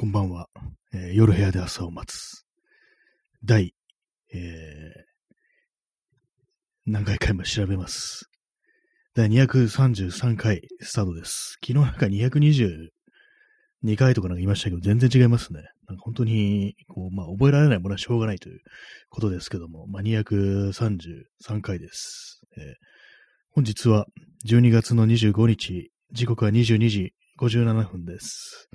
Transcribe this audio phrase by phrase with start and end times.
[0.00, 0.48] こんばんは。
[0.94, 2.46] えー夜部屋で朝を待つ。
[3.44, 3.74] 第、
[4.32, 4.40] えー、
[6.86, 8.30] 何回か今調べます。
[9.14, 11.58] 第233回スタートです。
[11.62, 12.88] 昨日なんか222
[13.98, 15.64] 回とかなんか言いましたけど、全然違いますね。
[15.86, 18.60] なんか本当に、こう、まあ、覚えられないものはしょうがないという
[19.10, 22.40] ことですけども、まあ、233回です。
[22.56, 22.64] えー
[23.52, 24.06] 本日は
[24.46, 28.70] 12月の25日、時刻は22時57分です。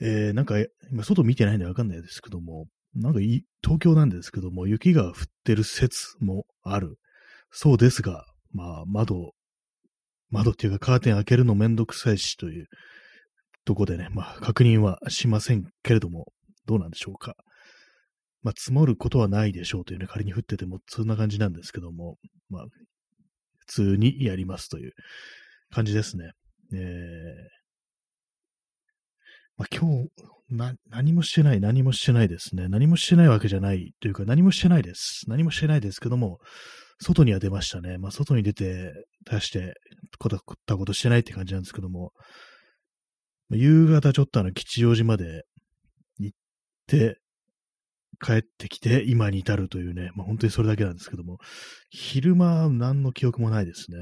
[0.00, 0.56] えー、なんか、
[0.90, 5.12] 今、外見てないんでわかんないですけども、なんかい、東京なんですけども、雪が降っ
[5.44, 6.98] てる説もある。
[7.50, 9.32] そうですが、まあ、窓、
[10.30, 12.66] 窓っていうかカーテン開けるのめんどくさいしという
[13.64, 16.32] とこでね、まあ、確認はしませんけれども、
[16.66, 17.34] どうなんでしょうか。
[18.42, 22.16] まあ、積もることはないでしょうというね、仮に降ってても、そんな感じなんですけども、
[22.48, 22.64] まあ、
[23.58, 24.92] 普通にやりますという
[25.70, 26.30] 感じですね。
[26.72, 27.59] えー、
[29.60, 30.08] まあ、今日、
[30.48, 32.68] な、何もしてない、何もしてないですね。
[32.68, 35.24] 何もしてないわけじゃないというか、何もしてないです。
[35.28, 36.38] 何もしてないですけども、
[36.98, 37.98] 外には出ましたね。
[37.98, 38.90] まあ、外に出て、
[39.26, 39.74] 大して、
[40.18, 40.38] こた
[40.78, 42.12] ことしてないって感じなんですけども、
[43.50, 45.42] まあ夕方ちょっとあの、吉祥寺まで
[46.18, 46.38] 行っ
[46.86, 47.18] て、
[48.24, 51.36] 帰ってきて、今に至るというね、まあ、本当にそれだけなんですけども、
[51.90, 53.98] 昼間、何の記憶もないですね。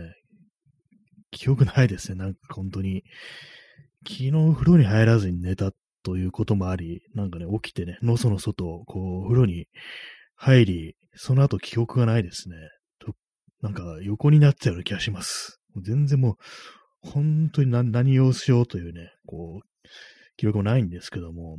[1.32, 3.02] 記憶ないですね、なんか本当に。
[4.06, 9.66] 昨日風呂に入らずに寝たということもあり、なんかね、起きてね、のそのそと、こう、風呂に
[10.36, 12.56] 入り、その後記憶がないですね。
[13.00, 13.12] と
[13.60, 15.60] なんか横になってたような気がします。
[15.82, 16.36] 全然もう、
[17.00, 19.88] 本当に何何をしようというね、こう、
[20.36, 21.58] 記憶もないんですけども、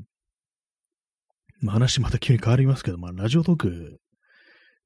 [1.62, 4.00] まあ、話また急に変わりますけど、まあ、ラジオトーク、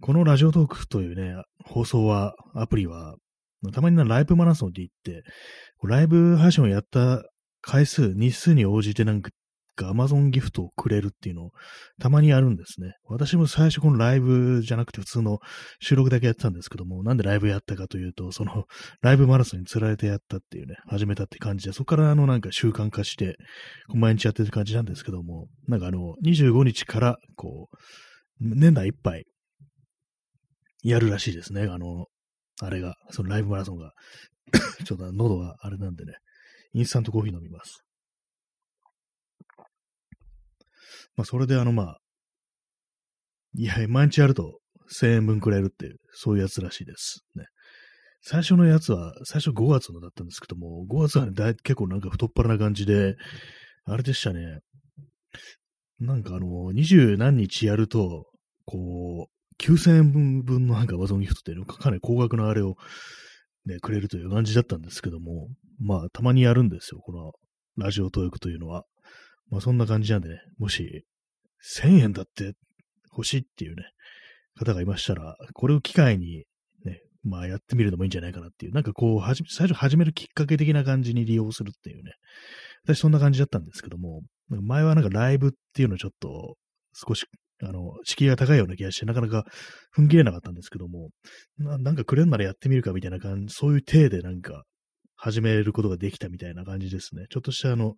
[0.02, 3.16] このラジオトークというね、放送は、アプリは、
[3.72, 5.24] たまになライブマラソンって言って、
[5.84, 7.24] ライブ配信をやった
[7.64, 9.32] 回数、日数に応じてなんか、
[9.82, 11.52] Amazon ギフトをくれるっていうのを
[12.00, 12.94] たまにやるんですね。
[13.06, 15.40] 私も最初このライブじゃなくて普通の
[15.80, 18.66] 収録だけやってたんですけども、なんでライブやったかというと、その
[19.02, 23.36] ライブマラソンに釣られてやったっていうね、始めたって感じで、そこからあのなんか習慣化して、
[23.88, 27.76] 毎日やってる感じなんですけども、なんかあの、25日からこう、
[28.40, 29.26] 年内いっぱい
[30.84, 31.64] やるらしいですね。
[31.64, 32.06] あの、
[32.62, 33.94] あれが、そのライブマラソンが。
[34.86, 36.14] ちょっと喉があれなんでね、
[36.74, 37.84] インスタントコーヒー飲みます。
[41.16, 41.98] まあ、それであの、まあ、
[43.56, 44.60] いや、毎日やると
[44.92, 47.24] 1000円分くれるっていう、そういうやつらしいです。
[47.36, 47.46] ね。
[48.22, 53.16] 最初のやつは、最初5月のだったんですけども、5月はね、だ結構なんか太っ腹な感じで、
[53.86, 54.60] あれでしたね。
[56.00, 58.26] なんかあの、二十何日やると、
[58.66, 62.76] こう、9000円分のなんか Amazon ギフトっていうのかなり高額なあれを
[63.66, 67.32] ね、くれるという感じだったんですけども、まあ、たまにやるんですよ、この
[67.78, 68.84] ラジオトークというのは。
[69.50, 71.06] まあ、そんな感じなんでね、もし、
[71.80, 72.54] 1000円だって
[73.12, 73.84] 欲しいっていうね、
[74.56, 76.46] 方がいましたら、これを機会に、
[76.86, 82.14] ね、まあ、やってみるのもいいんじゃないかなっていう、なんかこう、はじ最初始めるきっかけ的な感じに利用するっていうね、
[82.84, 86.56] 私そんな感じだったんですけども、前はなんかライブっていうのをちょっと、
[86.94, 87.26] 少し、
[87.64, 89.46] あの、敷居が高いような気がして、なかなか
[89.96, 91.10] 踏ん切れなかったんですけども、
[91.58, 94.64] なんかくれんならやってみるかみたいな感じ、そういう体でなんか、
[95.16, 97.28] 始めることができたみたいな感じですね。
[97.30, 97.94] ちょっとしたあの、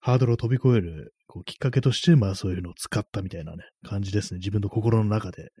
[0.00, 4.38] ハードルを飛び越える、こう、きっかけとして、まあそういうのを使ったみたいなね、感じですね。
[4.38, 5.52] 自分の心の中で。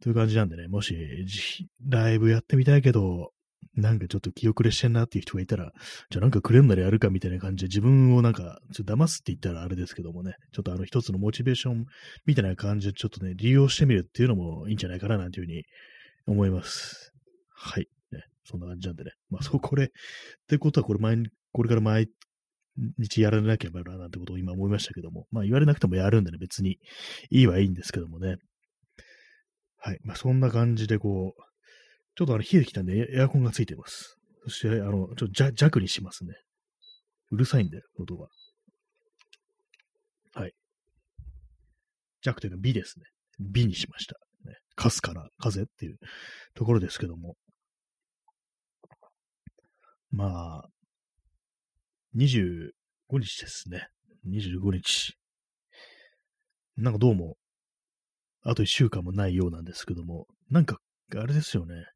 [0.00, 0.96] という感じなんでね、もし、
[1.86, 3.30] ライブやってみたいけど、
[3.74, 5.72] なんかちょっと気遅れしてんなっていう人がいたら、
[6.10, 11.86] じゃあなんかくれんならやるかみたいな感じで自分をなんか、ちょっと騙すって言ったらあれですけどもね、ちょっとあの一つのモチベーション
[12.26, 15.64] みたいな感じでちょっとね、利用してみるっていうのもいいんじゃないかななんていうふうに
[16.26, 17.12] 思います。
[17.54, 17.88] はい。
[18.12, 19.12] ね、そんな感じなんでね。
[19.30, 19.88] まあそう、これ、っ
[20.48, 22.08] てことはこれ前に、これから毎
[22.98, 26.78] 日やらなきゃななんてことを今思いましたけども、まあ言われなくてもやるんでね、別に
[27.30, 28.36] いいはいいんですけどもね。
[29.78, 29.98] はい。
[30.04, 31.42] まあそんな感じでこう、
[32.14, 34.18] ちょっとあの冷えてきたんでエアコンがついてます。
[34.44, 36.34] そして、あの、ちょっと弱にしますね。
[37.30, 38.26] うるさいんで、音が。
[40.34, 40.52] はい。
[42.22, 43.06] 弱というか美ですね。
[43.38, 44.16] 美にしました。
[44.44, 45.96] ね、かすから風っていう
[46.54, 47.36] ところですけども。
[50.10, 50.68] まあ、
[52.16, 52.70] 25
[53.20, 53.88] 日ですね。
[54.26, 55.14] 25日。
[56.76, 57.36] なんかどうも、
[58.42, 60.78] あと1週間もないようなんですけども、なんか、
[61.14, 61.86] あれですよね。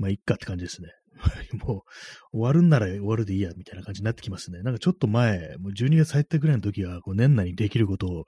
[0.00, 0.88] まあ、いっかって感じですね。
[1.64, 1.84] も
[2.32, 4.62] う、終わるんなら終わるでいいや、みたいな感じになってきますね。
[4.62, 8.24] なんかちょっと前、もう12月入ったぐらいの時は、こう年内にできることを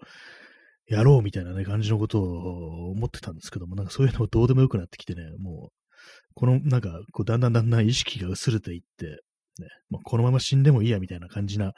[0.86, 5.76] やろうみたいなね、感じのことを思ってたんですけども、なんかそういうのもどうでもよくなってきてね、もう、
[6.34, 9.22] この、なんか、こう、だんだんだんだん意識が薄れていって、
[9.58, 11.72] ね、まあ、このまま死んでもいいやみたいな感じな、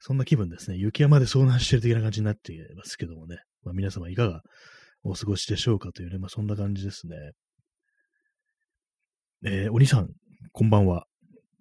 [0.00, 0.76] そんな気分ですね。
[0.76, 3.38] 雪山で遭難してる的な感じになっていますけどもね。
[3.62, 4.42] まあ、皆様いかが
[5.02, 7.16] お過ごしでしょうかというね、まあ、そんな感じですね。
[9.48, 10.08] えー、お兄さん、
[10.50, 11.04] こんばんは。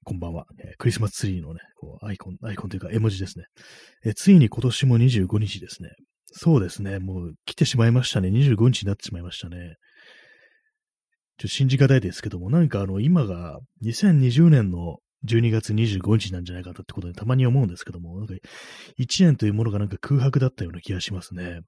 [0.06, 0.48] こんばんは。
[0.58, 3.46] えー、クリスマスツリーのね、こうアイコン、アイコンというか絵文字ですね。
[4.04, 5.92] えー、ついに今年も25日ですね。
[6.32, 6.98] そうですね。
[6.98, 8.30] もう来てしまいましたね。
[8.30, 9.58] 25日になってしまいましたね。
[9.58, 9.76] ちょっ
[11.42, 14.98] と信じがたいですけども、なんかあの、今が2020年の
[15.28, 18.34] 12月25日なんじゃないかなってことでたまに思うんですけども、なんか
[19.00, 21.60] 1年というものがなんか空白だったような気がしますね。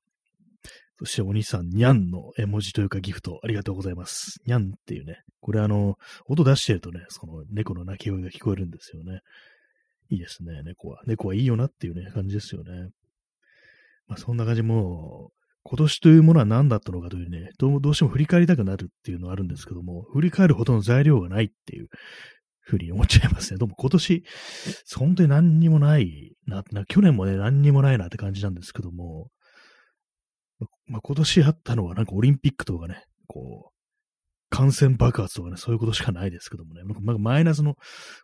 [1.00, 4.40] そしてお兄さん、にゃんの絵文字というかギフトありがとうございます。
[4.46, 5.22] にゃんっていうね。
[5.42, 5.98] これあの、
[6.28, 9.22] 音出してるとね、その猫の鳴き声が聞こえるんですよね。
[10.10, 11.02] いいですね、猫は。
[11.06, 12.90] 猫はいいよなっていうね、感じですよね。
[14.08, 15.38] まあそんな感じもう
[15.70, 21.90] 今年というものは何だったのかというね、どうどうしても振り返りたくなるっていうのはあるんですけども、振り返るほどの材料がないっていう
[22.62, 23.58] ふうに思っちゃいますね。
[23.58, 24.24] どうも今年、
[24.96, 29.28] 本当に何にもないな、な去年もね、何にもないなって感じなんですけども、
[30.88, 33.78] まあ、今年あったのはなんかオリンピックとかね、こう、
[34.50, 37.75] 感染爆発とかね、そういうことしかないですけどもね、なんかマイナスの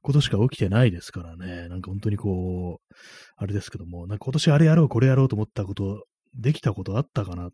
[0.01, 2.95] ことしか起きてないですからね、なんか本当にこう、
[3.35, 6.05] あれですけども、なんか今年あれやろう、これやろうと思ったこと
[6.35, 7.51] できたことあったかなっ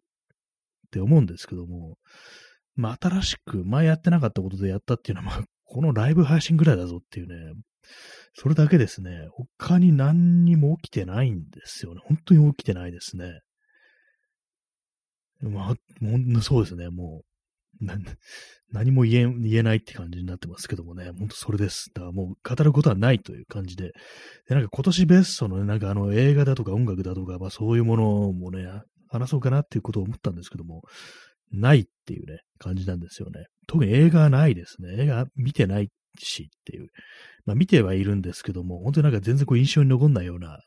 [0.92, 1.98] て思うんですけども、
[2.76, 7.54] まあ、新しく前やってなかったことでやったっていうのは、まあ、このライブ配信ぐらいだぞっていうね、
[8.34, 12.02] それだけですね、他に何にも起きてないんですよね。
[12.06, 13.40] 本当に起きてないですね。
[15.42, 17.26] まあ、そうですね、もう、
[18.72, 21.92] 何も言え言えないって感じになってますけどもね、ほんとそれです。
[21.94, 23.94] だからもう語ることはないという感じで、
[24.48, 28.68] でなんか今年ベストのね、なんかあの映画だとか音楽だとか、まあそういうものもね、
[29.08, 30.82] 話そうかなっていうことを思ったんですけども、
[31.52, 33.46] ないっていうね、感じなんですよね。
[33.68, 35.04] 特に映画はないですね。
[35.04, 35.90] 映画見てない
[36.20, 36.90] しっていう。
[37.46, 40.60] まあ見てはいるんですけども、本当になんか全然こう印象に残んないような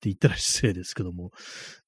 [0.00, 1.30] って言ったら失礼ですけども、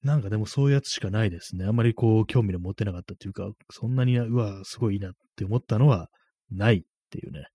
[0.03, 1.65] なんかでもそういうやつしかないですね。
[1.65, 6.09] あんまりこう、興味の持ってなかったっていうか、そんなに、うわ、すごいいいなって思ったのは
[6.51, 7.45] ないっていうね、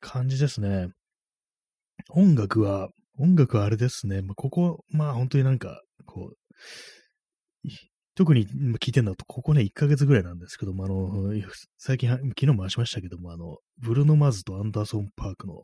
[0.00, 0.88] 感じですね。
[2.10, 2.88] 音楽は、
[3.18, 4.22] 音楽はあれですね。
[4.22, 7.68] まあ、ここ、まあ本当になんか、こう、
[8.16, 11.32] 特に聞いてるのは、ここね、1ヶ月ぐらいなんですけども、あの、
[11.78, 15.62] 最近、昨日も話しましたけども、あの、ブルーノ・マーズとアンダーソン・パークの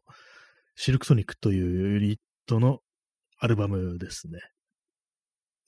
[0.77, 2.17] シルクソニックというユニッ
[2.47, 2.79] トの
[3.39, 4.39] アルバムですね。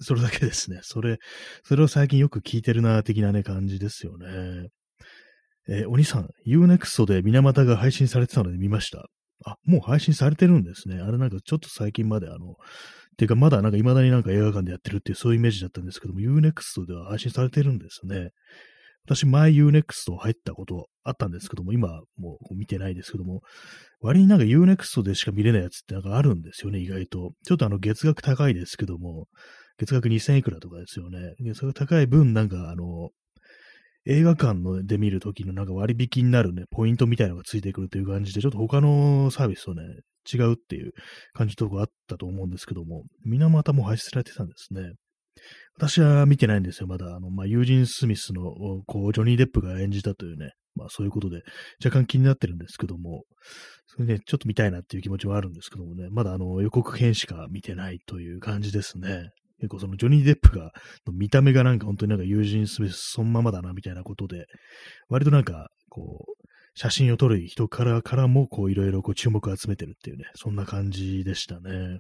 [0.01, 0.81] それだけですね。
[0.83, 1.19] それ、
[1.65, 4.69] それを最近よく聞いてるな、的なね、感じですよね。
[5.69, 9.07] えー、お兄さん、Unext で水俣が配信されてたので見ました？
[9.45, 11.01] あ、もう配信されてるんですね。
[11.01, 12.57] あれなんかちょっと最近まであの、
[13.17, 18.31] ていうかまだなんか未だになんか映画館でやってるっていうそういうイメージだったんですけども、Unext では配信されてるんですね。
[19.05, 23.41] 私、前 Unext 入ったことあったんですけども、今もう見てないですけども、
[24.01, 27.31] 割になんか Unext でしか見れないやつってなんかあるんですよね、意外と。
[27.45, 29.27] ちょっとあの月額高いですけども、
[29.79, 31.55] 月額2000いくらとかですよね。
[31.55, 33.11] それ高い分、なんかあの、
[34.05, 39.83] 映画館ので見るときのなんか割引になるね、ポイントみたいなのがついてくるという感じで、ちょっと他のサービスとね、
[40.31, 40.93] 違うっていう
[41.33, 44.93] 感じとかあったと思うんですけども、水俣も配信されてたんですね。
[45.77, 47.15] 私は見てないんですよ、まだ。
[47.15, 48.53] あの、まあ、ユージン・スミスの、
[48.87, 51.43] こう、ジョニー・デップが演じたというね、まあ、そういうことで、
[51.85, 53.25] 若干気になってるんですけども、
[53.87, 59.31] それね、ちょっと見たいなっていう気持ちはあるんですけどもね、まだあの、予告編しか見てないという感じですね。
[59.61, 60.71] 結構そのジョニー・デップが、
[61.13, 64.47] 見た目がなんか本当になんかユージン・スミスそのままだなみたいなことで、
[65.09, 71.99] 割となんか、こう、写真を撮る人からからも、こう、いろいろこう注目を集めてるっていうね、そんな感じでしたね。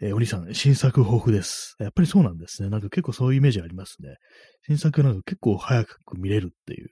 [0.00, 1.74] えー、お兄さん、新作豊富です。
[1.80, 2.68] やっぱりそうなんですね。
[2.68, 4.14] なんか結構そういうイメージありますね。
[4.66, 6.88] 新作なんか結構早く見れるっていう、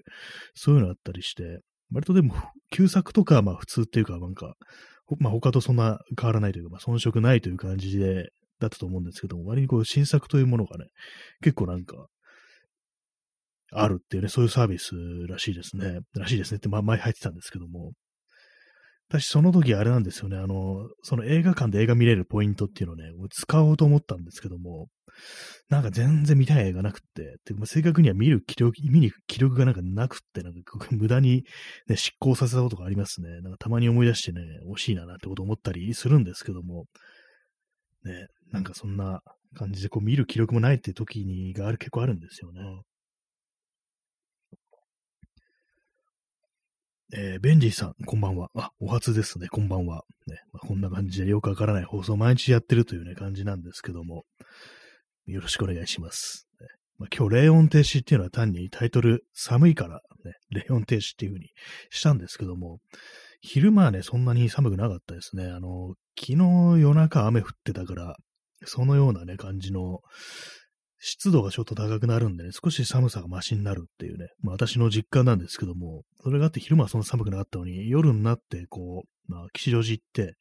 [0.54, 1.60] そういうのあったりして、
[1.92, 2.34] 割とでも、
[2.70, 4.54] 旧作とかまあ普通っていうか、なんか、
[5.18, 10.86] まあ他とそんな変わらないというか、まあ遜色ないという感じで、だったと思うんですけども、割にこう新作というものがね、
[11.42, 12.08] 結構なんか、
[13.72, 14.94] あるっていうね、そういうサービス
[15.28, 16.00] らしいですね。
[16.14, 17.92] らしいですねって、まあ前入ってたんですけども、
[19.08, 20.36] 私、その時あれなんですよね。
[20.36, 24.88] あの、その映画館で映画見れるポイントっていうのをね、使おうと思ったんですけども、
[25.68, 31.44] なんか全然見たい映画なくって、て正確には見る気力、見に行く気力がなんかなくって、なんか無駄に、
[31.88, 33.40] ね、執行させたことがありますね。
[33.42, 34.40] なんかたまに思い出してね、
[34.72, 36.86] 惜しいななんてこと思ったりするんですけども、
[38.04, 39.20] ね、なんかそんな
[39.54, 42.60] 感じでこう見る気力もないって時にがある結構あるんですよね。
[47.14, 48.50] えー、ベンジーさん、こんばんは。
[48.56, 50.02] あ、お初ですね、こんばんは。
[50.26, 54.24] ねまあ、こんな感じでよくわからない放送毎日やってるというね、感じなんですけども、
[55.26, 56.48] よろしくお願いします。
[56.60, 56.66] ね
[56.98, 61.50] まあ、今日、冷温停止っていうのは単にタイトル、寒いから、ね、冷温停止っていう風に
[61.90, 62.80] したんですけども、
[63.40, 65.46] 昼間はね、そんなに寒くなかったですね。
[65.46, 68.16] あの、昨日夜中雨降ってたから、
[68.64, 70.00] そのようなね、感じの、
[70.98, 80.34] 湿度がちょっと高くなるんでね、少し寒さがマシになるっていうね、まあ私の実感なんですけども、それがあって昼間はそんな寒くなかったのに、夜になってこう、まあ吉祥寺行って、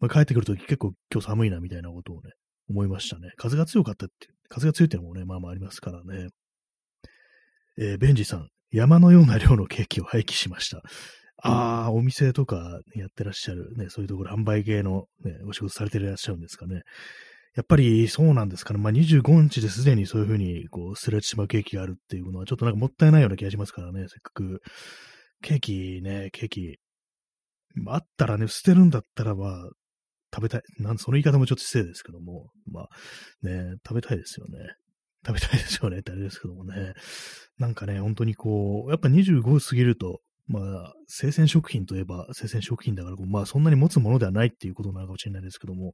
[0.00, 2.32] まあ帰ってくるとき結構今日寒いなみたいなことをね、
[2.68, 3.30] 思いましたね。
[3.36, 6.28] 風が強かったって、風が強いっていうのもね、まあまあありますからね。
[7.80, 10.82] えー、ベンジさん、山のような量のケーキを廃棄しました。
[11.40, 16.82] ああ、お店とかやってらっしゃる、ね、そういうところ、販売系の、ね、お仕事されてらっしゃるんですかね。
[17.58, 18.78] やっぱりそうなんですかね。
[18.78, 24.02] まあ、25日ですでにそういうふうに、こう、捨てられてしまうケーキがあるっていうのは、ちょっとなんかもったいないような気がしますからね。
[24.02, 24.62] せっかく、
[25.42, 26.78] ケーキね、ケーキ、
[27.88, 29.68] あったらね、捨てるんだったらば、
[30.32, 30.62] 食べたい。
[30.78, 32.88] なん、その言い方もちょっと失礼ですけども、まあ、
[33.42, 34.58] ね、食べたいですよね。
[35.26, 36.92] 食べたいですよねってあれですけどもね。
[37.58, 45.92] なんかね、本当にこう、やっぱ25過ぎると、まあ、生鮮食品といえば生鮮食品だから、まあそんなに持つものではないっていうことなのかもしれないですけども、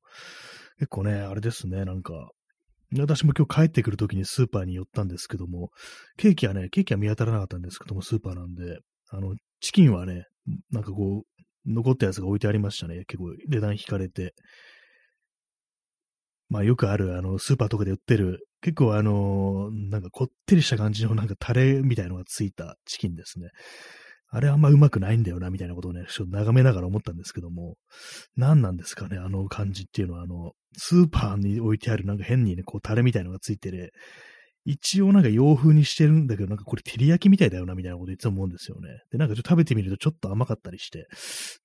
[0.78, 2.30] 結構ね、あれですね、なんか、
[2.96, 5.70] 私も今日帰ってくるときにスーパーに寄ったんですけども、
[6.16, 8.78] ケーキはね、ケーキは見当たらなかったんですけども、スーパーなんで、
[9.10, 10.26] あの、チキンはね、
[10.70, 13.04] なんかこう、残ったやつが置いてありましたね。
[13.06, 14.34] 結構値段引かれて。
[16.50, 23.48] まあよくある、あの、スーパーとかで売ってる、結構あの、なんかこってりした感じのなんかタレみたいのがついたチキンですね。
[24.34, 27.76] あれあんまうまくないんだよな、みたいなことをね、ちょっと眺めながら思ったんですけども、
[28.36, 33.92] 何なんですかね、あの感じっていうのは、あの、スーパーに置いてあるなんか変にね、こうタレみたいのがついてる、
[34.64, 38.88] 一応なんか洋風にしてるんだけど、なんかこれ照り焼きみたいだよな、みたいなこと言って思うんですよね。
[39.12, 41.06] で、なんかちょっと食べてみるとちょっと甘かったりして、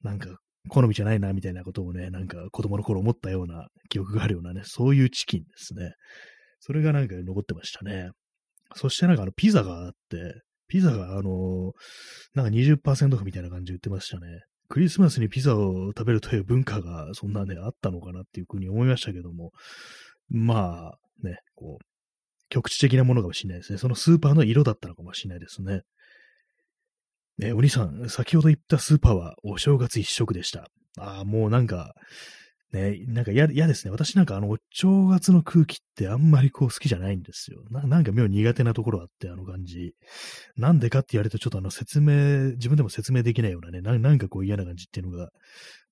[0.03, 5.93] なんか好みじゃないな、みたいなことをね、なんか子供の頃思ったような記憶があるようなね、そういうチキンですね。
[6.59, 8.11] それがなんか残ってましたね。
[8.75, 11.73] そしてなんかあのピザがあって、ピザがあの
[12.33, 14.27] なんか20%オフみたいな感じで売ってましたね。
[14.69, 19.51] クリスマスにピザを食べるという文化がそんなね、あったのかなっていうふうに思いましたけども、
[20.29, 21.85] まあね、こう、
[22.49, 23.79] 局地的なものかもしれないですね。
[23.79, 25.81] そのスーパーの色だったのかもしれないですね。
[27.39, 30.67] ね、お兄さん、先ほど言ったスーパーはお正月一色でした。
[30.99, 31.95] ああ、もうなんか、
[32.71, 33.91] ね、なんか嫌ですね。
[33.91, 37.63] 私なんかあの、お正月の空気ってあんまりこう好きじゃないんですよ。
[37.71, 39.95] ななんか妙に苦手なところあって、あの感じ。
[40.55, 45.29] なんでかって言われるとちょっとあの説明、自分でも説明できないようなね、なんかこう嫌な感じっていうのが、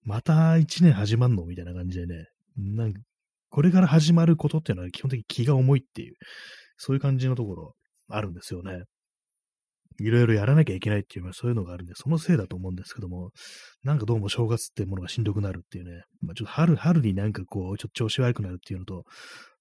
[0.04, 3.02] また一年始まんのみたいな感じでね、なんか
[3.50, 6.16] これから始まることっていうのは基本的に気が重いっていう、
[6.78, 7.76] そういう感じのところ
[8.08, 8.84] あるんですよね。
[10.00, 13.32] いろいろやらなきゃいけないっていうそういうのがあるんで、そのせいだと思うんですけども、
[13.84, 19.06] なんかどうも正月ってものがしんどくなるっていうね、まあ、ちょっと春、春になんかこう、ちょっと調子悪くなるっていうのと、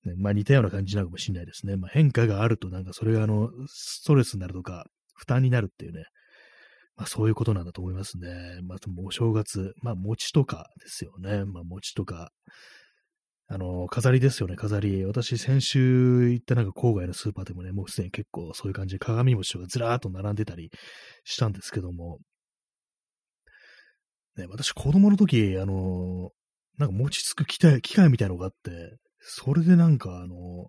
[0.05, 1.76] ね、まあ似たような感じなのかもしれないですね。
[1.76, 6.05] まあ変化があるとなんかそれがあの、ストレスになるとか、負担になるっていうね、
[6.97, 8.61] まあそういうことなんだと思いますね。
[8.62, 11.45] まあお正月、まあ餅とかですよね。
[11.45, 12.31] まあ餅とか、
[13.49, 15.05] あの、飾りですよね、飾り。
[15.05, 20.71] 私、先週行ったなんか郊外のスーパーでもね、もうすでに結構そういう感じで鏡餅とかずらーっと並んでたり
[21.25, 22.19] したんですけども、
[24.37, 26.31] ね、私、子供の時、あの、
[26.79, 30.69] なんか餅つく機械機械みたいなのがあって、それでなんか、あの、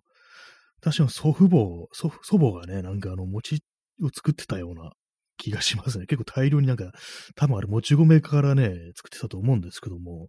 [0.80, 3.56] 私の祖父母、祖祖母がね、なんかあの、餅
[4.02, 4.92] を作ってたような
[5.36, 6.06] 気がしますね。
[6.06, 6.92] 結構大量になんか、
[7.34, 10.28] 多分あれ、もち米からね、作ってたと思うんですけども、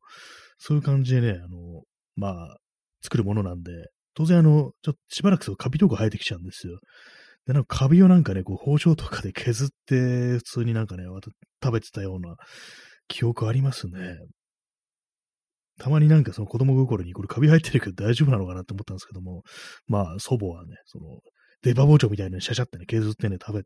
[0.58, 1.84] そういう感じでね、あの、
[2.19, 2.57] まあ、
[3.01, 3.71] 作るものなんで、
[4.13, 6.79] 当然あの、ちょっとしばらくするとカビとか生えてきちゃうんですよ。
[7.45, 11.03] で、なんかカビをなんかね、こう包丁とかで削って、普通になんかね、
[11.63, 12.35] 食べてたような
[13.07, 14.17] 記憶ありますね。
[15.79, 19.43] たまになんかその子供心にこれカビ生えてるけど大丈夫なのかなって思ったんですけども、
[19.88, 21.21] まあ祖母はね、その、
[21.63, 23.63] 出刃包丁みたいなシャシャってね、削ってね、食べ、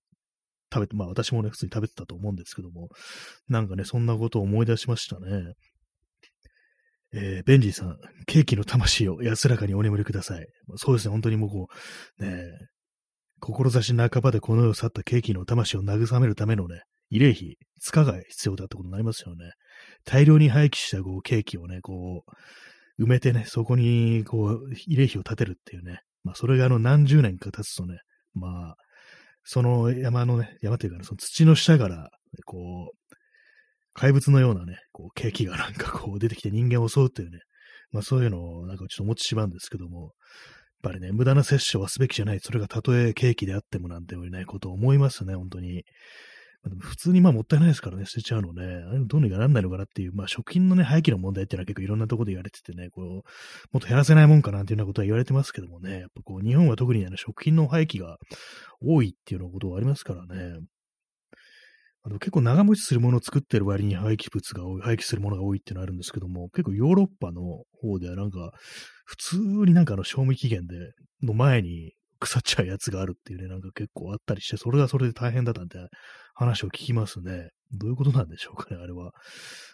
[0.71, 2.89] 食べて、まあ私もね、普通に食べてたと思うんですけども、
[3.49, 5.53] なんかね、そんなことを思い出しましたね。
[7.13, 10.47] えー、ベンジーさん、ケーキの魂を安らかにお眠りください。
[10.75, 11.67] そうですね、本当にもうこ
[12.19, 12.43] う、ね、
[13.39, 19.51] 志半ばでこの世を去ったケーキの魂を慰めるためのね、慰霊碑、塚が必要だってことになりますよね。
[20.05, 22.23] 大量に廃棄したこうケーキをね、こ
[22.97, 25.99] う、埋めてね、そこにこう、慰霊碑を建てるっていうね。
[26.23, 27.99] まあ、それがあの何十年か経つとね、
[28.33, 28.75] まあ、
[29.43, 32.09] その山のね、山というかね、その土の下から、
[32.45, 32.97] こう、
[33.93, 37.39] 怪物のようなね、こう、ケーキがなんかこう出てきて人間を襲うっていうね、
[37.91, 40.11] まあそういうのをなんかちょっと思ってしまうんですけども、やっ
[40.81, 42.39] ぱりね、無駄な摂取はすべきじゃない。
[42.41, 45.83] それがたとえケーキであってもなんていうね、ことを思いますね、本当に。
[46.79, 48.63] 普通にまあもったいないですからね、捨てちゃうのね。
[48.63, 53.21] あれどうにかなんないのかなっていう、まあ食品のね、廃棄の問題っていうのは結構いろんなところで言われててね、こう、も
[53.77, 58.17] っと減らせないもんかなんていうようなことは言われてますけどもね、やっぱこう、日本は特にね、食品の廃棄が
[58.81, 60.59] 多いっていうようなことがありますからね。
[62.05, 67.41] あと結構長持ちするものを作ってる割に廃棄物が多い、廃棄するものが多いっていうのはあるんですけども、結構ヨーロッパの
[67.81, 68.51] 方ではなんか、
[69.05, 70.75] 普通になんかあの賞味期限で、
[71.21, 75.77] の前に腐っちゃうやつがあるっていうね、なんか結構あったりして、それがそれで大変だったんて
[76.33, 77.49] 話を聞きますね。
[77.71, 79.11] どういうことなんでしょうかね、あれは。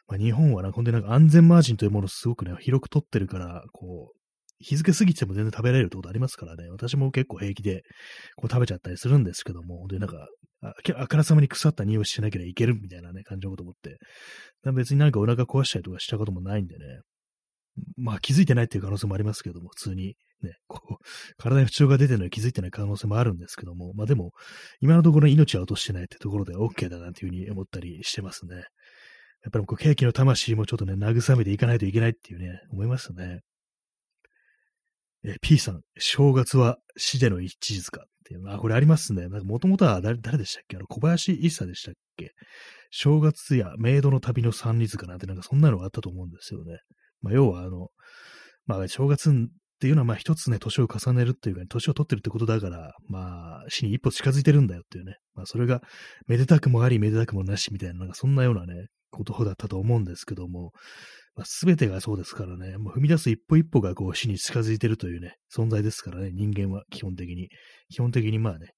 [0.08, 4.19] まあ、日本はな、本当になんか安全マージンというものをすごくね、広く取ってるから、こう、
[4.60, 6.70] 日付過ぎても全然食べられるってことありますからね。
[6.70, 7.84] 私も結構平気で
[8.36, 10.28] こう食べちゃったりするんですけども、で、なんか、
[10.62, 13.98] ああからさまに腐った匂いしなきゃいけるみたいなね、感じのこと思って。
[14.74, 16.84] 別になんかお腹壊したりとかしたこともないんでね。
[17.96, 20.96] まあ気づいてないっていう可能性もありますけども、普通にね、こう、
[21.38, 24.32] 体に不調が出てるのに気づいてない可能性もあるんですけども、まあでも、
[24.82, 28.56] 今のところ命は落としてないってところで OK だなっていうふうに思ったりしてますね。
[28.56, 33.40] やっぱりこう、ケーキの魂もちょっとね、慰めていかないといけないっていうね、思いますね。
[35.24, 38.02] えー、P さん、正月は死での一日か？
[38.02, 39.28] っていうのは、これありますね。
[39.28, 40.78] なんかもともとは誰誰でしたっけ？
[40.78, 42.32] あの、小林一茶でしたっけ？
[42.92, 46.80] 正月やメイドの旅の三里塚なんてなんかそんなのがあったと思うんですよね。
[47.22, 47.90] まあ、要はあの、
[48.66, 49.34] まあ、正月っ
[49.80, 55.16] ていうのは、まあ、一つね、年を重ねるっていうか、年を取ってるってことだから、まあ、死に一歩近づいてるんだよっていうね。
[55.36, 55.82] まあ、それが、
[56.28, 60.72] めでたくもあり、めでたくもなしみたいな、なんかそんなようなね、ことだったと思うんですけども、
[61.36, 67.50] まあ、全てがそうですからね、もう踏み出す一歩一歩がこう死に近づいてるというね、存在ですからね、人間は基本的に。
[67.90, 68.72] 基本的にまあね、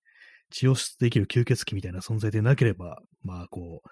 [0.51, 3.89] 血を吸って生きる吸血鬼みたいな存在でなければ、まあこう、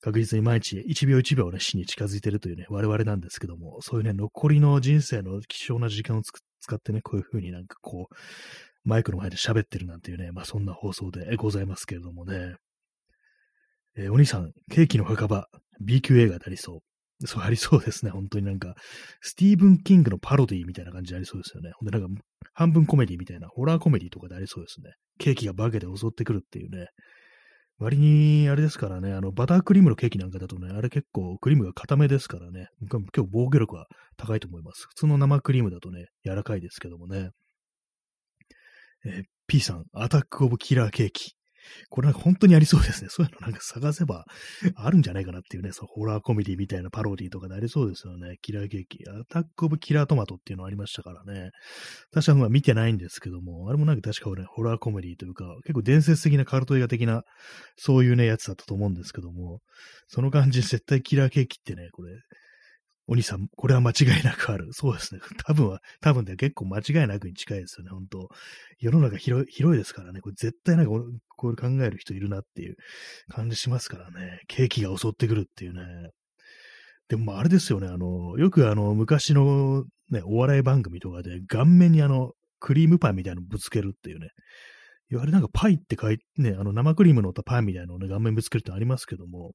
[0.00, 8.14] 確実に毎日一秒一秒ね、死に近づいてるというね、我々なんですけども、そういうね、残りの人生の貴重な時間を使ってね、こういう風になんかこう、
[8.84, 12.56] マイクの前で喋ってるなんていうね、まあそんな放送でございますけれどもね。
[13.96, 15.46] えー、お兄さん、ケーキの墓場、
[15.80, 16.80] B 級映画でありそう。
[17.26, 18.10] そうありそうですね。
[18.10, 18.74] 本当になんか、
[19.20, 21.72] スティーブン・キングのパロディみたいな感じでありそうですよね。
[21.74, 24.92] ほんでなんか、半分コメディみたいな、ホラーコメディとかでありそうですね。
[25.18, 26.88] ケーキが化けで襲ってくるっていうね。
[27.78, 34.86] 割に、あれですからね、あの、バタークリームのケーキなんかだとね、あれ結構クリームが固めですからね、今日防御力は高いと思います。
[34.88, 37.30] 普通の生クリームだとね、柔らかいですけどもね。
[39.06, 41.34] えー、P さん、アタックオブキラーケーキ。
[41.90, 43.08] これなんか本当にありそうですね。
[43.10, 44.24] そういうのなんか探せば
[44.76, 48.36] あるんじゃないかなっていうね、そう、ホラーコメディみたいなパロディとかでありそうですよね。
[48.42, 49.04] キラーケーキ。
[49.08, 51.50] アタックオブキラートマトっていうのありましたからね。
[52.12, 57.22] 確かま見てないんですけども、あれもなんか確かね、ホラーコメディというか、結構伝説的なカルト映画的な、
[57.76, 59.60] そういうね、やつだったと思うんですけども、
[60.08, 62.12] その感じ絶対キラーケーキってね、これ、
[63.06, 64.72] お兄さん、これは間違いなくある。
[64.72, 65.20] そうですね。
[65.46, 68.28] 多分は、多分で結構間違いなくに近いですよね、本当
[68.78, 70.20] 世の中広い広いですからね。
[70.20, 70.90] これ絶対なんか
[71.36, 72.76] こう考える人いるなっていう
[73.28, 74.40] 感じしますからね。
[74.48, 76.10] ケーキが襲ってくるっていうね。
[77.08, 77.88] でも、あれですよね。
[77.88, 84.30] あの、よくあの、昔のね、お笑い番組とかで顔面にあの、クリームパンみたいなのぶつけるっていうね。
[85.10, 89.52] いわゆるなんかパイって書いて、ね、あの、生クリーム乗ったパンみたいなのをね、顔面ぶつけるってありますけども、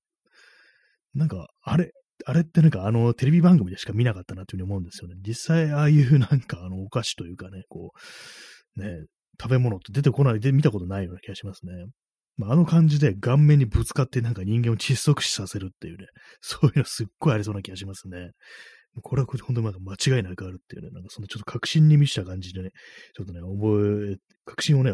[1.16, 1.92] なんか、あれ、
[2.26, 5.16] あれってなんかあのテレビ番組でしか見なかったなというふうに思うんですよね。
[5.26, 7.92] 実際ああいうなんかあのお菓子というかね、こ
[8.78, 9.06] う、ね、
[9.42, 11.72] 食べ物って出てこないで見たことないような気がしますね。
[12.40, 16.08] まあ、あの感じで顔面にぶつかってなんか人間を窒息死させるっていうね、
[16.40, 18.32] そういうのすっごいありそうな気がしますね。
[19.02, 22.72] これは本当に間違いなくあるっていうね、なんかそのちょっと確信に満ちた感じでね、
[23.16, 24.94] ちょっとね、覚え、確信をね、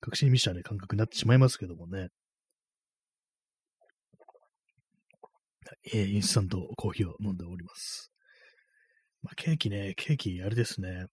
[0.00, 2.08] 確信に満ちたね、感覚になってしまいますけどもね。
[5.86, 8.12] えー、インスタントコーヒーを飲んでおります。
[9.22, 11.06] まあ、ケーキね、ケーキ、あれですね。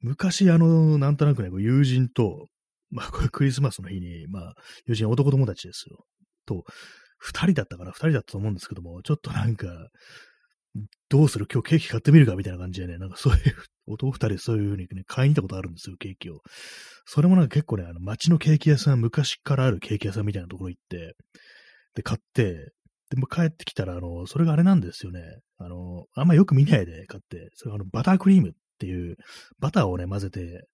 [0.00, 2.48] 昔、あの、なんとなくね、友人と、
[2.90, 4.54] まあ、これクリスマスの日に、まあ、
[4.86, 6.04] 友人、男友達ですよ。
[6.46, 6.64] と、
[7.18, 9.68] 二人だったから、二人だったと思うんですけども、ちょっとなんか、
[11.08, 13.40] どうする今日ケーキ買ってみるかみたいな感じでね、なんかそういう、
[13.86, 16.42] 男二人そういう風にね、買いに行ったことあるんですよ、ケーキを。
[17.06, 21.16] それもなんか結構ね、あの、街のケーキ屋さん、昔からあるケーキ屋さんみたいなところ行って、
[21.94, 22.72] で、買って、
[23.10, 25.20] でも帰ってきたら、あの、それがあれなんですよね。
[25.58, 29.16] あの、あんまよく見ないで買って、それあの、バタークリームっていう、
[29.58, 30.64] バターをね、混ぜて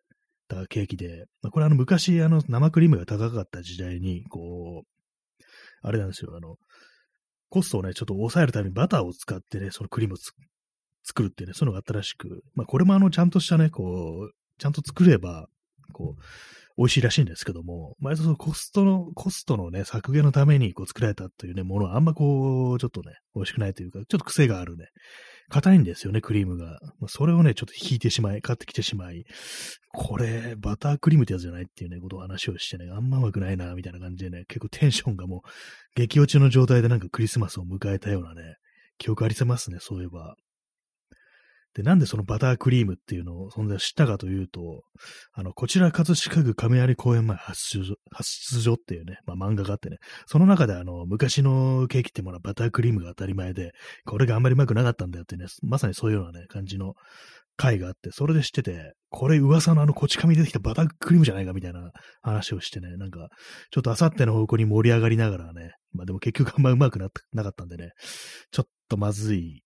[0.49, 5.46] たケーキで、まあ、これあの、昔、あの、生クリームが高かった時代に、こう、
[5.83, 6.57] あれなんですよ、あの、
[7.49, 10.16] コストをね、ちょっと抑えるためにバターを使ってね、そのクリームを
[11.05, 15.46] 作るっていうね、そういうのがあったらしく、まあ、これもあの、ちゃんとしたね、こう、ちゃんと作れば、
[15.92, 16.22] こう、
[16.78, 24.88] 美味しいらしいんですけども、まあ、そのコストの、コストのね、削減のためにこう作られたというね、ものはあんまこう、ちょっとね、美味しくないというか、ちょっと癖があるね、
[25.48, 26.78] 硬いんですよね、クリームが。
[27.00, 29.24] まあ、それをね、ちょっと引いてしまい、買ってきてしまい、
[29.92, 35.48] これ、バタークリームってやつじゃないっていうね、ことを話をしてね、あんまうまくないな、みたいな感じでね、結構テンションがもう、
[35.94, 38.56] 激落ちの状態でなんかクリスマスを迎えたようなね、
[38.98, 40.36] 記憶ありせますね、そういえば。
[41.76, 44.82] で、なんでそのバタークリームっていうのを存在知ったかというと、
[45.34, 53.72] あの、こちら葛飾区亀有公園前発出所発出所っていうね、まあ漫画があってね、その中であの、昔のケーキってものはバタークリームが当たり前で、
[54.06, 56.94] これがあんまりうまくなかったんだよってね、まさにそういうようなね、感じの
[57.58, 61.90] 回があって、それで知ってて、これ噂のあのこち亀出てきたバタークリームじゃないかみたいな
[62.22, 63.28] 話をしてね、なんか、
[63.70, 67.90] ちょっとあさっての方向に盛り上がりながらね、まあでも結局あんまうまくななかったんでね、
[68.50, 69.62] ちょっとまずい、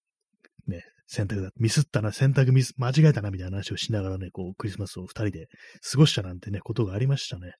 [0.66, 1.50] ね、選択だ。
[1.56, 5.48] ミスったな、選択ミス、間違えたな、みたいな話をしながらね、こう、クリスマスを二人で
[5.90, 7.54] 過ごしたなんてね、ことがありましたね。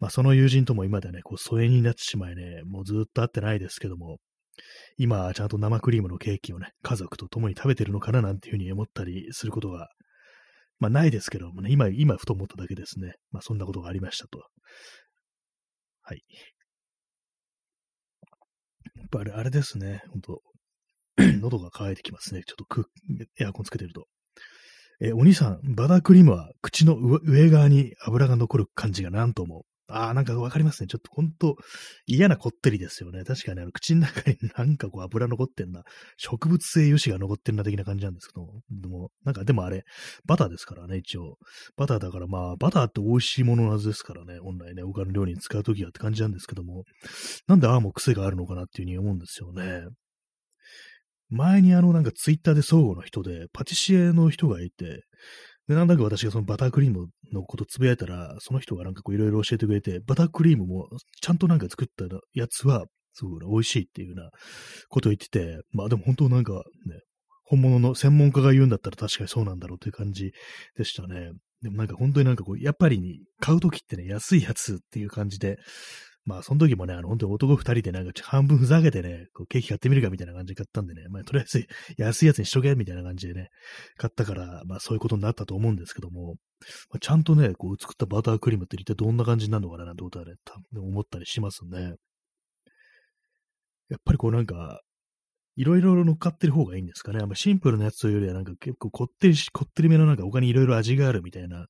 [0.00, 4.18] まあ、その友人とも今ではね、こう、疎遠になってしまいね、もうずっと会ってないですけども、
[4.98, 9.88] 今は、ちゃんと生クリームのケーキをね、家族と共に食べてるのかななんていうふうに思ったりすることが、
[10.78, 13.14] まあ、ないですけどもね、今、今、ふと思っただけですね。
[13.30, 14.40] まあ、そんなことがありましたと。
[16.02, 16.22] はい。
[18.96, 20.42] やっぱあれですね、本当
[21.42, 22.42] 喉が渇いてきますね。
[22.46, 22.88] ちょっと
[23.38, 24.06] エアコンつけてると。
[25.00, 29.64] え、お兄さん、バタークリームは口の上側に油が残る感じがなんとも。
[29.90, 30.86] ああ、なんかわかりますね。
[30.86, 31.56] ちょっとほんと
[32.06, 33.24] 嫌なこってりですよね。
[33.24, 35.82] 確かにあの口の中になんかこう油残ってんな。
[36.18, 39.84] 植物性油脂が残ってんな的な感じなんですけどもでも、なんかでもあれ、
[40.26, 41.38] バターですからね、一応。
[41.76, 44.38] バターだからまあ、バターって美味しいもののはずですからね。
[44.40, 46.84] 本来ね、他の料理に使うときはって感じなんですけども。
[47.46, 49.84] なんでああも癖があるのかなっていうふうに思うんですよね。
[51.30, 55.04] 前にあのなんかツイッターで相互の人で、パティシエの人がいて、
[55.68, 60.88] で、なんだか私がそのバタークリームのことつぶやいたら、その人がなんかこういろいろ教えてくれて、バタークリームも
[61.20, 64.30] ちゃんとなんか作ったやつは、すごく美味しいっていうような
[64.88, 66.62] ことを言ってて、まあでも本当なんかね、
[67.44, 70.32] 本物の専門家が言うんだったら確かにそうなんだろうという感じ
[70.76, 71.32] でしたね。
[71.62, 75.56] でもなんか本当になんかこう、やっぱり買うときってね、安いやつっていう感じで、
[76.28, 83.48] まあ、その時もね、あの、本当に男二人でなんか半分ふざけてね、こうケーキ買ってみるかみたいな感じで買ったんでね、まあ、とりあえず 安いやつにしとけみたいな感じでね、
[83.96, 86.34] 買ったから、まあ、そういうことになったと思うんですけども、
[86.90, 90.34] まあ、ちゃんとね、こう作ったバタークリームって一体どんな感じになるのかななんてことはね、
[90.76, 91.94] 思ったりしますね。
[93.88, 94.82] やっぱりこうなんか、
[95.56, 97.20] いろいろ乗っかってる方がいいんですかね。
[97.20, 101.66] あシンプルなやつというよりはなんか結構こってりし、こってりめのなんか他にいろいろ味があるみたいな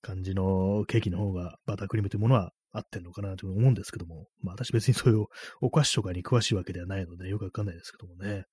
[0.00, 5.26] 感じのケーキの方がバタークリームというものは合ってんのかなと思うんですけども、まあ私別にそういう
[5.60, 8.44] お菓子とかに詳しいわけではないのでよくわかんないですけどもね。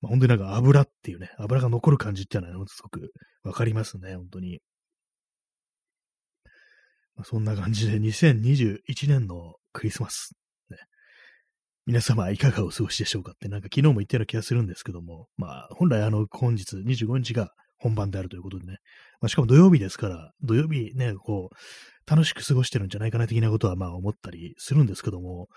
[0.00, 4.60] まあ本当になんか油っていうね、油が残る感じっていうのはすごくわかりますね、本当に。
[7.16, 10.32] まあ、そんな感じで2021年のクリスマス、
[10.68, 10.78] ね。
[11.86, 18.78] 皆様いかがお過ごしでしょうかってなんか昨日も言ったような気がするんですけども、まあ本来あの本日25日が本番であるということでね。
[19.20, 21.56] まあ、しかも土曜日ですから、土曜日ね、こう、
[22.06, 25.48] 楽しく過ごしてるんじゃないかな的なことはまあ思ったりするんですけども、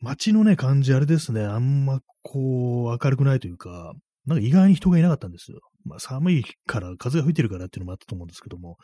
[0.00, 3.92] 街のね、感じあれですね、あんまこう、明るくないというか、
[4.26, 5.60] なんか意外に人がいなかったんですよ。
[5.84, 8.76] まあ寒いから風が吹いてるからっていうのもあったと思うんですけども、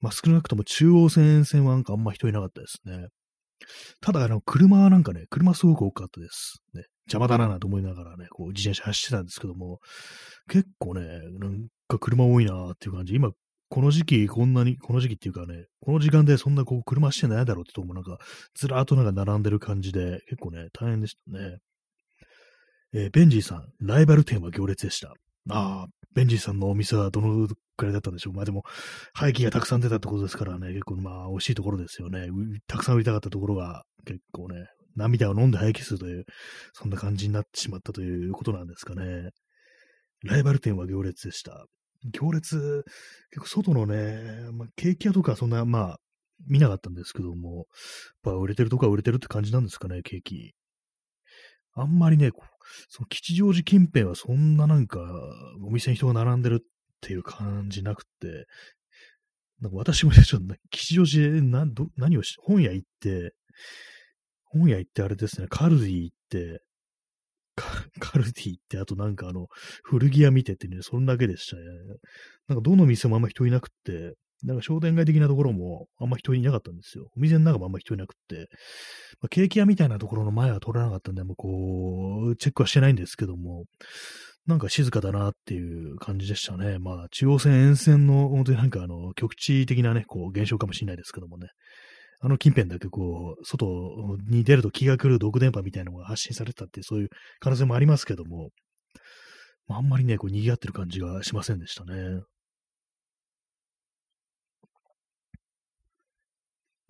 [0.00, 3.08] まあ少なくとも中央線線はなんかあんま人いなかったですね。
[4.00, 6.58] ただ、あの、車はなんかね、車すごく多かったです。
[6.74, 9.78] ね、邪魔だなと思いながらね、こう自転車走ってたんですけども、
[10.48, 11.06] 結構ね、
[11.38, 13.14] なんか車多いなっていう感じ。
[13.14, 13.30] 今、
[13.68, 18.18] この時期、こんなに、この時期っていうかね、この時間でそんなこう車してないだろうってともなんか、
[18.54, 21.58] ずらーっとなんか並んでる感じで、結構ね、大変でしたね。
[22.92, 25.14] えー、ベンジーさん、ライバル店は行列でした。
[25.50, 28.34] ああ、ベンジーさんのお店はどのくらいだったんでしょう。
[28.34, 28.62] まあでも、
[29.12, 32.28] 廃棄がたくさん出たってことですからね、結構まあ、惜しいところですよね。
[32.66, 36.24] たくさん売りたかったところが、結構ね、涙を飲んで廃棄するという、
[36.72, 39.30] そんな感じになってしまったということなんですかね。
[40.22, 41.66] ライバル店は行列でした。
[42.12, 42.84] 行列、
[43.30, 46.00] 結構外のね、まあ、ケーキ屋とかそんな、まあ、
[46.46, 47.64] 見なかったんですけども、やっ
[48.22, 50.54] ぱ売れてるとこは売れてるって感じなんですかね、ケーキ。
[51.74, 52.30] あんまりね、
[52.88, 55.00] その吉祥寺近辺はそんななんか、
[55.62, 56.66] お店に人が並んでるっ
[57.00, 58.46] ていう感じなくて、
[59.60, 63.34] なんか私もちょっと吉祥寺で何何をし、本屋行って、
[64.44, 66.62] 本屋行ってあれですね、カルディ行って、
[68.00, 69.46] カルディって、あとなんかあの、
[69.82, 71.62] 古着屋見てってね、そんだけでしたね。
[72.48, 77.08] なんかどの店もあんま人いなくって、なんか商店街的なところもあんま人いなかったんですよ。
[77.16, 78.48] お店の中もあんま人いなくって、
[79.20, 83.64] まあ、ケーキ屋みたいなところの前は通らなかったんで、もうこう、チェックはしてないんですけども、
[84.46, 86.78] なんか静かだなっていう感じでしたね。
[86.78, 91.48] まあ、中央線沿線の、本当になんかあの、局地的なね、こう、現象かもしれないですけどもね。
[92.20, 97.08] あの近辺だけこう、外に出ると気が来る毒電波みたいなのが発信されてたって、そういう
[97.40, 98.50] 可能性もありますけども、
[99.68, 102.22] あ、んまりね、こう、賑わってる感じがしませんでしたね。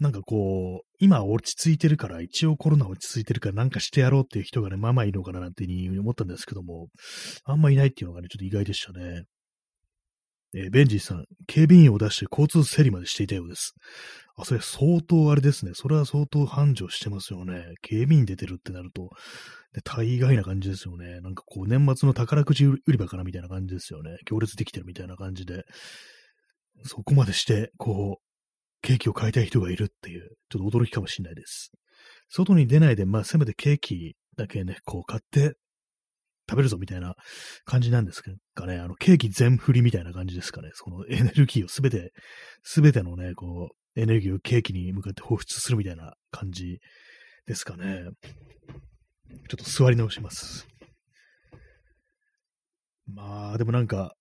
[0.00, 6.88] なんかこう、今落ち着いてるから、一応コロナ落ち着いてるからなんかしてやろうっていう人がね、まあまあいるのかななんていうふうに思ったんですけども、
[7.44, 9.24] あんまいないっていうのがね、ちょっと意外でしたね。
[10.54, 13.74] えー、ベンジーさん、警備員を出して交通整理までしていたようです。
[14.36, 15.72] あ、それ相当あれですね。
[15.74, 17.74] それは相当繁盛してますよね。
[17.82, 19.10] 警備員出てるってなると、
[19.72, 21.20] で大概な感じですよね。
[21.20, 24.16] なんかこう、年末の宝くじ売り場からみたいな感じですよね。
[24.26, 25.64] 行列できてるみたいな感じで、
[26.84, 28.24] そこまでして、こう、
[28.82, 31.70] ケーキを買いたい人がいるっていう、ちょっと驚きかもしれないです。
[32.28, 35.56] 外に出ないで、まあ、せめてケーキだけね、こう買って
[36.48, 37.14] 食べるぞみたいな
[37.64, 38.22] 感じなんです
[38.54, 38.78] かね。
[38.78, 40.70] あの、ケーキ全振りみたいな感じですかね。
[40.74, 42.12] そのエネルギーをすべて、
[42.62, 46.78] すべてのね、こう、エネルギーをケーキに向かって放出するみたいな感じ
[47.46, 48.02] ですかね。
[49.48, 50.66] ちょっと座り直します。
[53.06, 54.14] まあ、でもなんか、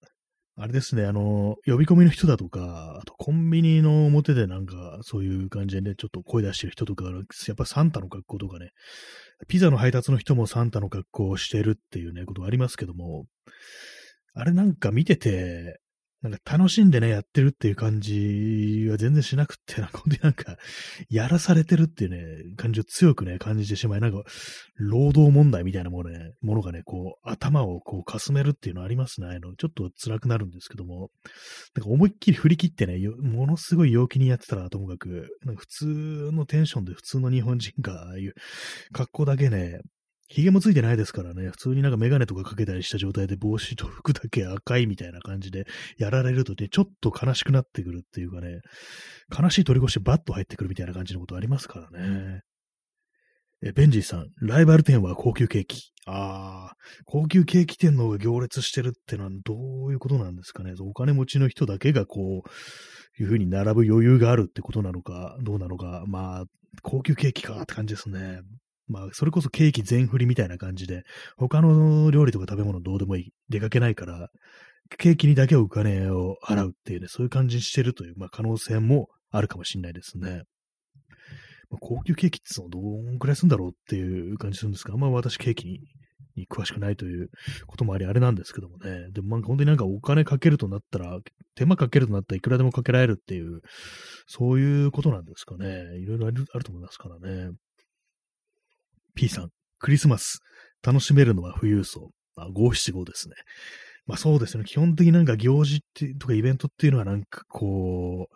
[0.56, 7.12] あれですね、あの、呼び込みの人だとか、あとコンビニの表でなんか、そういう感じでね、ちょっと声出してる人とか、や
[7.54, 8.70] っぱサンタの格好とかね、
[9.48, 13.26] ピザの配達の人もサンタの格好をしてるっていうね、ことがありますけども、
[14.34, 15.80] あれなんか見てて、
[16.24, 20.58] なんか楽しんでね、やってるっていう感じは全然しなくって、なんか本当になんか、
[21.10, 24.24] やらされてるっていうね、感じを強くね、感じてしまい、なんか、
[24.76, 29.28] 労働問題みたいなものね、ものがね、こう、頭をこう、かすめるっていうのありますね。
[29.28, 31.12] あの、ちょっと辛くなるんですけども、
[31.76, 38.34] なんか思いっきり振り切ってね、ものすごい陽気にやってたらともかく、なんか普通のテンションで普通の日本人が、ああいう
[38.94, 39.82] 格好だけね、
[40.34, 45.65] 髭もついてないですからね、普通になんかメガネとかかけたりした状態で帽子と服だけ赤いみたいな感じで
[46.00, 48.62] やられるとね、ちょっと悲しくなってくるっていうかね、
[49.30, 52.41] 悲しい取り越しバッと入ってくるみたいな感じのことありますからね。
[53.63, 55.91] え、ベンジーさん、ライバル店は高級ケーキ。
[56.08, 59.54] ああ、高級ケーキ店の方が行列してるってのはど
[59.86, 60.74] ういうことなんですかね。
[60.80, 66.04] お金持ちの人だけがこう、いう風に並ぶ余裕があるってことなのか、どうなのか。
[66.08, 66.46] まあ、
[66.82, 68.41] 高級ケーキかって感じですね。
[68.88, 71.04] まあ、それこそケーキ全振りみたいな感じで、
[71.38, 73.34] 他の料理とか食べ物どうでもいい。
[73.50, 74.30] 出かけないから、
[74.98, 80.43] ケーキにだけお金を払うっていうね、そういう感じにしてるという、まあ、可能性もあるかもしれないですね。
[81.69, 85.80] まあ、高級ケーキってのどんくらいするんだろうっていう感じするんですが、あんま私ケーキに
[86.36, 87.30] に詳しくないという
[87.67, 89.10] こともあり、あれなんですけどもね。
[89.12, 91.19] でも、まあ本当になんかお金かけるとなったら、
[91.56, 93.62] 手間かけるとなったらいくらでもかけられるっていう、
[94.28, 95.98] そういうことなんですかね。
[96.00, 97.52] いろいろあると思いますからね。
[99.15, 99.49] P さん、
[99.80, 100.39] クリスマス、
[100.86, 102.12] 楽しめるのは富裕層。
[102.36, 103.36] まあ、五七五ですね。
[104.06, 104.65] まあそうですね。
[104.65, 108.28] 基本的になんか行事ってとかイベントっていうのはなんかこ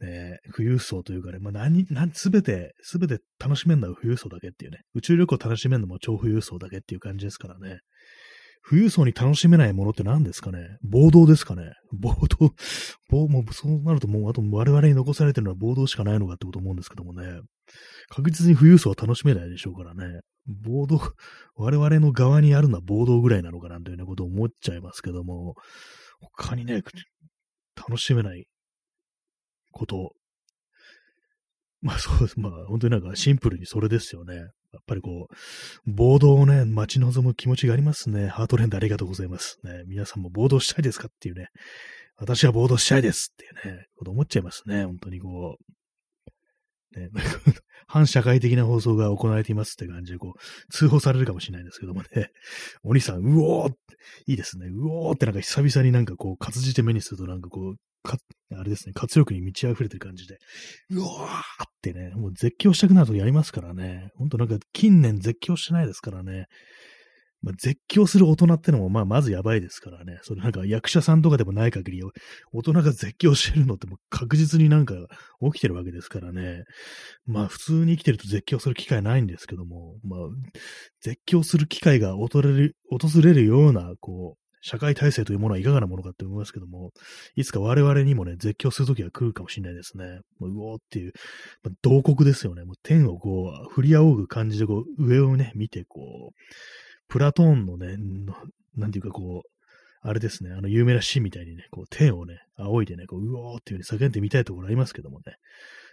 [0.00, 4.78] う、ね、富裕層というかね、まあ何、何、すべて、すべて楽しめるのは富裕層だけっていうね。
[4.94, 7.78] 宇宙旅行楽しめるのも超富裕層だけっていう感じですからね。
[8.68, 10.58] 富裕層に楽しめないものって何ですかね？
[10.82, 11.72] 暴動ですかね？
[11.92, 12.54] 暴動、
[13.08, 17.40] 暴、もうそうなるともうあと我々に残されてるのは暴動しかないのかってこと思うんですけどもね。
[18.08, 20.20] 確実に富裕層は楽しめないでしょうからね。
[20.46, 21.00] 暴動、
[21.56, 25.54] 我々の側にあるのは暴動ぐらいなのかなんていうようなことを思っちゃいますけども、
[26.36, 26.82] 他にね、
[27.76, 28.46] 楽しめない
[29.70, 30.12] こと。
[31.82, 32.38] まあそうです。
[32.38, 34.36] まあ本当になんかシンプルにそれですよね。
[34.36, 35.34] やっぱりこう、
[35.90, 38.28] 暴動をね、待ち望む気持ちがありますね。
[38.28, 39.58] ハートレンドありがとうございます。
[39.64, 41.48] ね、皆さんも暴動したいですかっていうね。
[42.16, 44.84] 私は暴動したいですっていうね、こと思っちゃいますね。
[44.84, 45.72] 本当にこう。
[46.98, 47.08] ね、
[47.86, 52.30] 反社会的な放送が行われていますって感じで、こう、通報されるかもしれないですけどもね。
[52.82, 53.72] お兄さん、うおー
[54.26, 54.66] いいですね。
[54.66, 58.18] うおーってなんか久々になんかこう、活字で目にするとなんかこう、か、
[58.52, 60.38] あれですね、活力に満ち溢れてる感じで、
[60.90, 64.10] うわーってね、もう絶叫したくなるとやりますからね。
[64.16, 66.46] ほんとなんか近年絶叫してないですからね。
[67.42, 70.18] まあ、絶叫する大人ってのも、まあ、まずやばいですからね。
[70.22, 72.02] それなんか役者さんとかでもない限り、
[72.52, 74.94] 大人が絶叫してるのってもう確実になんか
[75.52, 76.64] 起きてるわけですからね。
[77.24, 80.20] まあ、普通に生きてると絶叫する機会ないんですけども、まあ、
[81.00, 86.90] 絶叫する機会が訪れる、訪れるような、こう、社会体制というものはいかがなものかって思いますけども、
[87.36, 90.20] いつか我々にもね、絶叫するときが来るかもしれないですね。
[90.38, 91.12] もう、うおーっていう、
[91.62, 92.64] まあ、同国ですよね。
[92.64, 96.34] もう天をこう、振り仰ぐ感じでこう、上をね、見てこう、
[97.08, 97.96] プラトーンのね、
[98.76, 99.50] なんていうかこう、
[100.02, 105.36] あれですね、あの有名な詩みたいにね、こう天をね、仰いでね、こう、うおーっていう風に叫んでみたいところありますけどもね、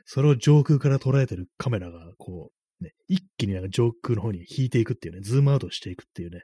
[0.06, 6.42] それを上空から捉えてるカメラが、こう、ね、一気になんか上空の方に引いていくっていうね、ズームアウトしていくっていうね、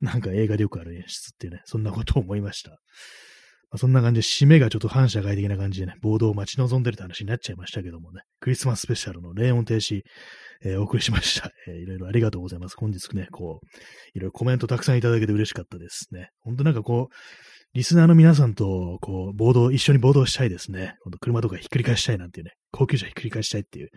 [0.00, 2.70] なんか映画でよくある演出っていうね、そんなことを思いました。
[2.70, 10.02] まあ、そんな感じで、締めがちょっと反社会的な感じでね、暴動を待ち望んでるって話になっちゃいましたけどもね、クリスマススペシャルの霊音停止、
[10.64, 11.50] えー、お送りしました。
[11.66, 12.76] えー、いろいろありがとうございます。
[12.76, 13.66] 本日ね、こう、
[14.14, 16.30] いろいろコメントたくさんいただけて嬉しかったですね。
[16.42, 17.14] ほんとなんかこう、
[17.76, 20.94] リスナーの皆さんと、こう、暴動、一緒に暴動したいですね。
[21.04, 23.90] 今度車とかひっくり返したいなんていうね、高級車ひっくり返したいっていう、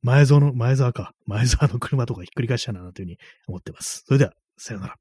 [0.00, 4.04] 前園の、前澤か、前澤の車とかひっくり返したいななんていうふうに思ってます。
[4.06, 4.94] それでは、さようなら。